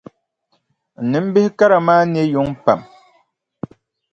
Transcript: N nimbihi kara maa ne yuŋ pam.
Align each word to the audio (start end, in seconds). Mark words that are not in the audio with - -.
N 1.01 1.03
nimbihi 1.11 1.49
kara 1.57 1.77
maa 1.87 2.03
ne 2.11 2.21
yuŋ 2.33 2.47
pam. 2.63 2.79